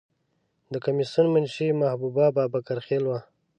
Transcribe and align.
د 0.71 0.73
کمیسیون 0.85 1.25
منشی 1.33 1.67
محبوبه 1.81 2.25
بابکر 2.35 2.77
خیل 2.87 3.03
وه. 3.07 3.19